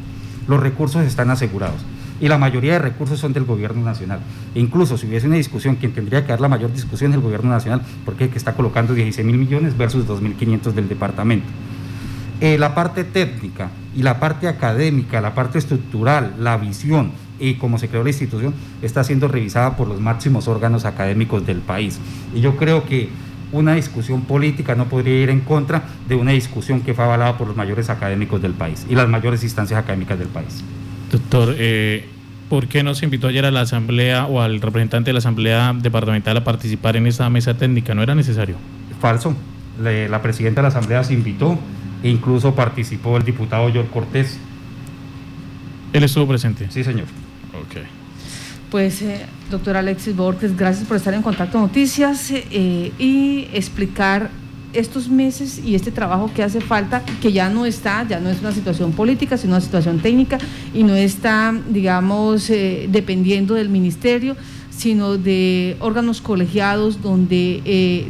Los 0.47 0.59
recursos 0.59 1.03
están 1.05 1.29
asegurados 1.29 1.85
y 2.19 2.27
la 2.27 2.37
mayoría 2.37 2.73
de 2.73 2.79
recursos 2.79 3.19
son 3.19 3.33
del 3.33 3.43
gobierno 3.43 3.83
nacional. 3.83 4.19
E 4.53 4.59
incluso 4.59 4.97
si 4.97 5.07
hubiese 5.07 5.27
una 5.27 5.35
discusión, 5.35 5.75
quien 5.75 5.93
tendría 5.93 6.23
que 6.23 6.29
dar 6.29 6.41
la 6.41 6.47
mayor 6.47 6.71
discusión 6.71 7.11
es 7.11 7.15
el 7.15 7.21
gobierno 7.21 7.49
nacional, 7.49 7.81
porque 8.05 8.29
que 8.29 8.37
está 8.37 8.53
colocando 8.53 8.93
16 8.93 9.25
mil 9.25 9.37
millones 9.37 9.77
versus 9.77 10.07
2.500 10.07 10.71
del 10.71 10.87
departamento. 10.87 11.47
Eh, 12.41 12.57
la 12.57 12.75
parte 12.75 13.03
técnica 13.03 13.69
y 13.95 14.03
la 14.03 14.19
parte 14.19 14.47
académica, 14.47 15.21
la 15.21 15.33
parte 15.33 15.57
estructural, 15.57 16.35
la 16.39 16.57
visión 16.57 17.11
y 17.39 17.55
cómo 17.55 17.77
se 17.77 17.87
creó 17.87 18.03
la 18.03 18.09
institución 18.09 18.53
está 18.81 19.03
siendo 19.03 19.27
revisada 19.27 19.75
por 19.77 19.87
los 19.87 19.99
máximos 19.99 20.47
órganos 20.47 20.85
académicos 20.85 21.45
del 21.45 21.59
país. 21.59 21.99
Y 22.33 22.41
yo 22.41 22.55
creo 22.57 22.85
que 22.85 23.09
una 23.51 23.75
discusión 23.75 24.21
política 24.21 24.75
no 24.75 24.85
podría 24.85 25.21
ir 25.21 25.29
en 25.29 25.41
contra 25.41 25.83
de 26.07 26.15
una 26.15 26.31
discusión 26.31 26.81
que 26.81 26.93
fue 26.93 27.05
avalada 27.05 27.37
por 27.37 27.47
los 27.47 27.55
mayores 27.55 27.89
académicos 27.89 28.41
del 28.41 28.53
país 28.53 28.85
y 28.89 28.95
las 28.95 29.07
mayores 29.07 29.43
instancias 29.43 29.79
académicas 29.79 30.19
del 30.19 30.27
país. 30.27 30.63
Doctor, 31.11 31.55
eh, 31.57 32.07
¿por 32.49 32.67
qué 32.67 32.83
no 32.83 32.95
se 32.95 33.05
invitó 33.05 33.27
ayer 33.27 33.45
a 33.45 33.51
la 33.51 33.61
Asamblea 33.61 34.25
o 34.25 34.41
al 34.41 34.61
representante 34.61 35.09
de 35.09 35.13
la 35.13 35.19
Asamblea 35.19 35.73
Departamental 35.73 36.37
a 36.37 36.43
participar 36.43 36.97
en 36.97 37.07
esa 37.07 37.29
mesa 37.29 37.55
técnica? 37.55 37.95
¿No 37.95 38.03
era 38.03 38.15
necesario? 38.15 38.55
Falso. 38.99 39.35
la 39.79 40.21
presidenta 40.21 40.61
de 40.61 40.63
la 40.63 40.69
Asamblea 40.69 41.03
se 41.03 41.13
invitó 41.13 41.57
e 42.03 42.09
incluso 42.09 42.55
participó 42.55 43.17
el 43.17 43.23
diputado 43.23 43.71
George 43.71 43.91
Cortés. 43.91 44.39
¿Él 45.93 46.03
estuvo 46.03 46.27
presente? 46.27 46.67
Sí, 46.69 46.83
señor. 46.83 47.05
Ok. 47.61 47.81
Pues, 48.71 49.01
eh, 49.01 49.25
doctor 49.49 49.77
Alexis 49.77 50.15
Borges, 50.15 50.57
gracias 50.57 50.87
por 50.87 50.97
estar 50.97 51.13
en 51.13 51.21
Contacto 51.21 51.59
Noticias 51.59 52.31
eh, 52.31 52.91
y 52.97 53.47
explicar 53.53 54.29
estos 54.73 55.07
meses 55.07 55.61
y 55.63 55.75
este 55.75 55.91
trabajo 55.91 56.29
que 56.35 56.43
hace 56.43 56.59
falta, 56.59 57.03
que 57.21 57.31
ya 57.31 57.49
no 57.49 57.65
está, 57.65 58.05
ya 58.05 58.19
no 58.19 58.29
es 58.29 58.41
una 58.41 58.51
situación 58.51 58.91
política, 58.91 59.37
sino 59.37 59.53
una 59.53 59.61
situación 59.61 59.99
técnica 59.99 60.37
y 60.73 60.83
no 60.83 60.95
está, 60.95 61.55
digamos, 61.69 62.49
eh, 62.49 62.87
dependiendo 62.91 63.53
del 63.53 63.69
ministerio, 63.69 64.35
sino 64.69 65.17
de 65.17 65.77
órganos 65.79 66.19
colegiados 66.19 67.01
donde 67.01 67.61
eh, 67.63 68.09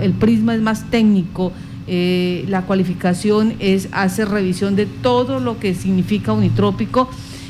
el 0.00 0.12
prisma 0.12 0.54
es 0.54 0.60
más 0.60 0.88
técnico, 0.90 1.52
la 1.88 2.62
cualificación 2.66 3.54
es 3.60 3.88
hacer 3.92 4.28
revisión 4.28 4.76
de 4.76 4.84
todo 4.84 5.40
lo 5.40 5.58
que 5.58 5.74
significa 5.74 6.34
unitrópico 6.34 7.08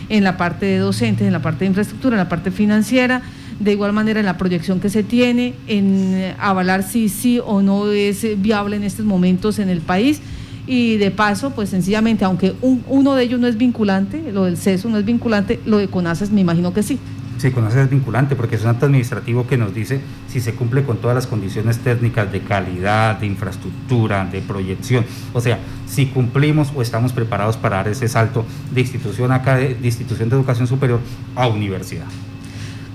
en 0.09 0.25
la 0.25 0.37
parte 0.37 0.67
de 0.67 0.79
docentes, 0.79 1.27
en 1.27 1.33
la 1.33 1.43
parte 1.43 1.61
de 1.61 1.67
infraestructura, 1.67 2.15
en 2.15 2.19
la 2.19 2.29
parte 2.29 2.51
financiera 2.51 3.23
de 3.61 3.73
igual 3.73 3.93
manera 3.93 4.21
en 4.21 4.27
la 4.27 4.37
proyección 4.37 4.81
que 4.81 4.89
se 4.89 5.03
tiene, 5.03 5.55
en 5.67 6.35
avalar 6.39 6.83
si 6.83 7.09
sí 7.09 7.41
o 7.45 7.61
no 7.63 7.91
es 7.91 8.25
viable 8.41 8.77
en 8.77 8.85
estos 8.85 9.05
momentos 9.05 9.59
en 9.59 9.69
el 9.69 9.81
país. 9.81 10.21
Y 10.67 10.99
de 10.99 11.11
paso, 11.11 11.51
pues 11.53 11.71
sencillamente, 11.71 12.27
aunque 12.27 12.55
uno 12.61 13.15
de 13.15 13.25
ellos 13.25 13.41
no 13.41 13.47
es 13.47 13.57
vinculante, 13.57 14.33
lo 14.33 14.45
del 14.45 14.59
CESO 14.59 14.91
no 14.91 14.99
es 14.99 15.05
vinculante, 15.05 15.61
lo 15.65 15.79
de 15.79 15.89
CONASAS 15.89 16.31
me 16.31 16.43
imagino 16.43 16.75
que 16.75 16.83
sí. 16.83 16.99
Sí, 17.39 17.53
CONASAS 17.53 17.85
es 17.85 17.91
vinculante 17.91 18.35
porque 18.35 18.57
es 18.57 18.63
un 18.65 18.71
acto 18.71 18.87
administrativo 18.87 19.47
que 19.47 19.57
nos 19.57 19.73
dice 19.73 20.01
si 20.29 20.41
se 20.41 20.55
cumple 20.55 20.83
con 20.83 20.99
todas 20.99 21.15
las 21.15 21.29
condiciones 21.29 21.79
técnicas 21.79 22.31
de 22.33 22.41
calidad, 22.41 23.17
de 23.17 23.27
infraestructura, 23.27 24.25
de 24.27 24.41
proyección. 24.41 25.05
O 25.33 25.41
sea, 25.41 25.61
si 25.87 26.07
cumplimos 26.07 26.73
o 26.75 26.83
estamos 26.83 27.13
preparados 27.13 27.57
para 27.57 27.77
dar 27.77 27.89
ese 27.89 28.09
salto 28.09 28.45
de 28.73 28.81
institución, 28.81 29.31
acá 29.31 29.57
de 29.57 29.79
institución 29.85 30.29
de 30.29 30.37
educación 30.37 30.67
superior 30.67 31.01
a 31.37 31.47
universidad. 31.47 32.07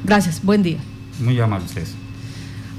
Gracias, 0.03 0.43
buen 0.43 0.62
día. 0.62 0.79
Muy 1.21 1.39
amable 1.39 1.65
ustedes. 1.65 1.95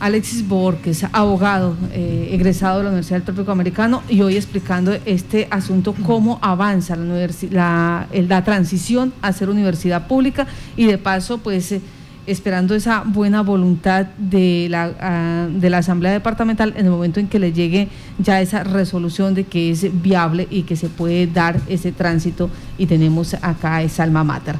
Alexis 0.00 0.46
Borges, 0.46 1.04
abogado 1.12 1.76
eh, 1.92 2.30
egresado 2.32 2.78
de 2.78 2.84
la 2.84 2.90
Universidad 2.90 3.18
del 3.18 3.24
Trópico 3.24 3.52
Americano 3.52 4.02
y 4.08 4.20
hoy 4.22 4.36
explicando 4.36 4.92
este 5.04 5.48
asunto, 5.50 5.94
cómo 6.04 6.38
avanza 6.42 6.96
la, 6.96 8.06
la, 8.12 8.44
transición 8.44 9.12
a 9.22 9.32
ser 9.32 9.48
universidad 9.48 10.06
pública 10.06 10.46
y 10.76 10.86
de 10.86 10.98
paso, 10.98 11.38
pues 11.38 11.72
eh, 11.72 11.80
esperando 12.26 12.74
esa 12.74 13.02
buena 13.04 13.42
voluntad 13.42 14.06
de 14.18 14.66
la, 14.70 14.92
ah, 15.00 15.48
de 15.50 15.70
la 15.70 15.78
Asamblea 15.78 16.12
Departamental 16.12 16.74
en 16.76 16.86
el 16.86 16.90
momento 16.90 17.20
en 17.20 17.28
que 17.28 17.38
le 17.38 17.52
llegue 17.52 17.88
ya 18.18 18.40
esa 18.40 18.64
resolución 18.64 19.34
de 19.34 19.44
que 19.44 19.70
es 19.70 20.02
viable 20.02 20.48
y 20.50 20.62
que 20.62 20.76
se 20.76 20.88
puede 20.88 21.26
dar 21.26 21.60
ese 21.68 21.92
tránsito 21.92 22.50
y 22.78 22.86
tenemos 22.86 23.34
acá 23.34 23.82
esa 23.82 24.02
alma 24.02 24.24
mater. 24.24 24.56